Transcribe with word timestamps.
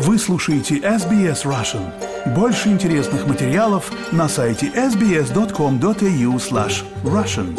Вы 0.00 0.16
слушаете 0.16 0.76
SBS 0.76 1.44
Russian. 1.44 1.82
Больше 2.32 2.68
интересных 2.68 3.26
материалов 3.26 3.90
на 4.12 4.28
сайте 4.28 4.68
sbs.com.au 4.68 6.36
slash 6.36 6.84
russian. 7.02 7.58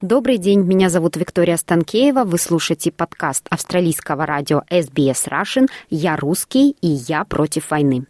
Добрый 0.00 0.38
день, 0.38 0.62
меня 0.62 0.88
зовут 0.88 1.16
Виктория 1.18 1.58
Станкеева. 1.58 2.24
Вы 2.24 2.38
слушаете 2.38 2.90
подкаст 2.90 3.44
австралийского 3.50 4.24
радио 4.24 4.62
SBS 4.70 5.28
Russian 5.28 5.68
«Я 5.90 6.16
русский 6.16 6.74
и 6.80 6.88
я 6.88 7.24
против 7.24 7.70
войны». 7.70 8.06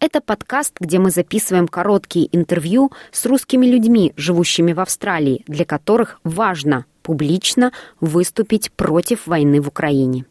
Это 0.00 0.20
подкаст, 0.20 0.76
где 0.80 0.98
мы 0.98 1.10
записываем 1.10 1.66
короткие 1.66 2.28
интервью 2.36 2.92
с 3.10 3.24
русскими 3.24 3.64
людьми, 3.64 4.12
живущими 4.18 4.74
в 4.74 4.80
Австралии, 4.80 5.44
для 5.46 5.64
которых 5.64 6.20
важно 6.24 6.84
публично 7.04 7.70
выступить 8.00 8.72
против 8.72 9.28
войны 9.28 9.60
в 9.60 9.68
Украине. 9.68 10.24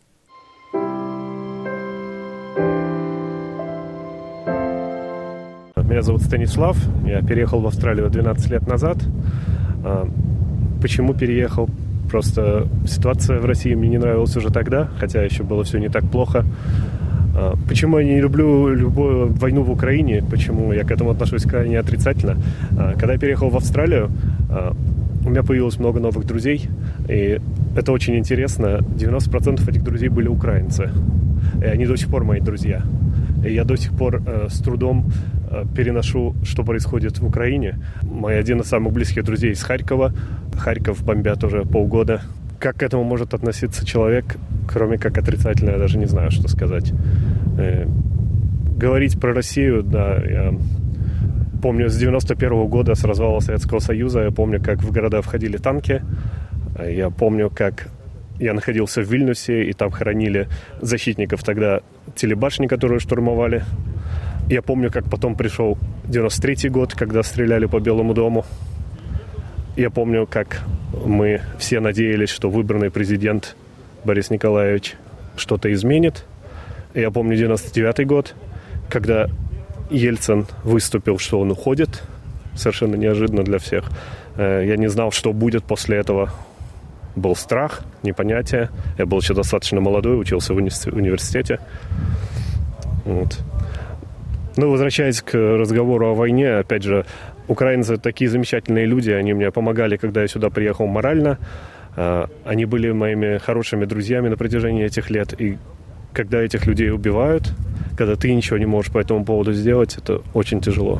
Меня 5.77 6.01
зовут 6.01 6.23
Станислав, 6.23 6.75
я 7.05 7.21
переехал 7.21 7.61
в 7.61 7.67
Австралию 7.67 8.09
12 8.09 8.49
лет 8.49 8.67
назад. 8.67 8.97
А, 9.85 10.09
почему 10.81 11.13
переехал? 11.13 11.69
Просто 12.09 12.67
ситуация 12.87 13.39
в 13.39 13.45
России 13.45 13.75
мне 13.75 13.89
не 13.89 13.97
нравилась 13.99 14.35
уже 14.35 14.49
тогда, 14.49 14.89
хотя 14.97 15.21
еще 15.21 15.43
было 15.43 15.63
все 15.63 15.77
не 15.77 15.89
так 15.89 16.03
плохо. 16.09 16.45
А, 17.35 17.53
почему 17.67 17.99
я 17.99 18.05
не 18.05 18.19
люблю 18.19 18.73
любую 18.73 19.33
войну 19.33 19.61
в 19.61 19.69
Украине? 19.69 20.23
Почему 20.27 20.73
я 20.73 20.83
к 20.83 20.89
этому 20.89 21.11
отношусь 21.11 21.43
крайне 21.43 21.77
отрицательно? 21.77 22.37
А, 22.75 22.93
когда 22.93 23.13
я 23.13 23.19
переехал 23.19 23.49
в 23.49 23.55
Австралию, 23.55 24.09
у 25.25 25.29
меня 25.29 25.43
появилось 25.43 25.79
много 25.79 25.99
новых 25.99 26.25
друзей, 26.25 26.69
и 27.07 27.39
это 27.75 27.91
очень 27.91 28.17
интересно. 28.17 28.79
90% 28.81 29.69
этих 29.69 29.83
друзей 29.83 30.09
были 30.09 30.27
украинцы, 30.27 30.89
и 31.61 31.65
они 31.65 31.85
до 31.85 31.95
сих 31.95 32.09
пор 32.09 32.23
мои 32.23 32.39
друзья. 32.39 32.83
И 33.45 33.53
я 33.53 33.63
до 33.63 33.75
сих 33.75 33.91
пор 33.91 34.21
э, 34.25 34.47
с 34.49 34.59
трудом 34.59 35.11
э, 35.49 35.65
переношу, 35.75 36.35
что 36.43 36.63
происходит 36.63 37.19
в 37.19 37.25
Украине. 37.25 37.79
Мой 38.01 38.39
один 38.39 38.61
из 38.61 38.67
самых 38.67 38.93
близких 38.93 39.23
друзей 39.23 39.51
из 39.51 39.63
Харькова. 39.63 40.13
Харьков 40.57 41.03
бомбят 41.03 41.43
уже 41.43 41.63
полгода. 41.63 42.21
Как 42.59 42.77
к 42.77 42.83
этому 42.83 43.03
может 43.03 43.33
относиться 43.33 43.85
человек, 43.85 44.37
кроме 44.67 44.97
как 44.97 45.17
отрицательно, 45.17 45.71
я 45.71 45.77
даже 45.77 45.97
не 45.97 46.05
знаю, 46.05 46.31
что 46.31 46.47
сказать. 46.47 46.93
Э, 47.57 47.85
говорить 48.77 49.19
про 49.19 49.33
Россию, 49.33 49.83
да, 49.83 50.15
я 50.15 50.53
помню 51.63 51.89
с 51.89 51.97
91 51.97 52.49
-го 52.49 52.67
года, 52.67 52.93
с 52.93 53.05
развала 53.05 53.39
Советского 53.39 53.79
Союза, 53.79 54.23
я 54.23 54.31
помню, 54.31 54.61
как 54.61 54.83
в 54.83 54.91
города 54.91 55.21
входили 55.21 55.55
танки, 55.57 56.01
я 56.85 57.09
помню, 57.09 57.49
как 57.49 57.87
я 58.37 58.53
находился 58.53 59.01
в 59.01 59.05
Вильнюсе, 59.05 59.63
и 59.63 59.73
там 59.73 59.89
хоронили 59.89 60.49
защитников 60.81 61.41
тогда 61.43 61.79
телебашни, 62.15 62.67
которые 62.67 62.99
штурмовали. 62.99 63.63
Я 64.49 64.61
помню, 64.61 64.91
как 64.91 65.09
потом 65.09 65.35
пришел 65.35 65.77
93 66.03 66.69
год, 66.69 66.93
когда 66.95 67.23
стреляли 67.23 67.67
по 67.67 67.79
Белому 67.79 68.13
дому. 68.13 68.45
Я 69.77 69.89
помню, 69.89 70.27
как 70.27 70.63
мы 71.05 71.39
все 71.57 71.79
надеялись, 71.79 72.29
что 72.29 72.49
выбранный 72.49 72.89
президент 72.91 73.55
Борис 74.03 74.31
Николаевич 74.31 74.95
что-то 75.37 75.71
изменит. 75.71 76.25
Я 76.93 77.09
помню 77.09 77.37
99 77.37 78.05
год, 78.05 78.35
когда 78.89 79.29
Ельцин 79.89 80.45
выступил, 80.63 81.17
что 81.19 81.39
он 81.39 81.51
уходит, 81.51 82.03
совершенно 82.55 82.95
неожиданно 82.95 83.43
для 83.43 83.59
всех. 83.59 83.89
Э, 84.35 84.63
я 84.65 84.77
не 84.77 84.87
знал, 84.87 85.11
что 85.11 85.33
будет 85.33 85.63
после 85.63 85.97
этого. 85.97 86.31
Был 87.15 87.35
страх, 87.35 87.81
непонятие. 88.01 88.69
Я 88.97 89.05
был 89.05 89.19
еще 89.19 89.33
достаточно 89.33 89.79
молодой, 89.79 90.19
учился 90.19 90.53
в 90.53 90.57
университете. 90.57 91.59
Вот. 93.05 93.39
Ну, 94.55 94.71
возвращаясь 94.71 95.21
к 95.21 95.33
разговору 95.33 96.07
о 96.07 96.15
войне, 96.15 96.55
опять 96.55 96.83
же, 96.83 97.05
украинцы 97.47 97.97
такие 97.97 98.29
замечательные 98.29 98.85
люди, 98.85 99.11
они 99.11 99.33
мне 99.33 99.51
помогали, 99.51 99.97
когда 99.97 100.21
я 100.21 100.27
сюда 100.27 100.49
приехал 100.49 100.87
морально. 100.87 101.37
Э, 101.95 102.25
они 102.45 102.65
были 102.65 102.91
моими 102.91 103.37
хорошими 103.37 103.85
друзьями 103.85 104.29
на 104.29 104.37
протяжении 104.37 104.85
этих 104.85 105.09
лет. 105.09 105.39
И 105.39 105.57
когда 106.13 106.41
этих 106.41 106.65
людей 106.65 106.91
убивают, 106.91 107.51
когда 107.97 108.15
ты 108.15 108.33
ничего 108.33 108.57
не 108.57 108.65
можешь 108.65 108.91
по 108.91 108.99
этому 108.99 109.25
поводу 109.25 109.53
сделать, 109.53 109.97
это 109.97 110.21
очень 110.33 110.61
тяжело. 110.61 110.99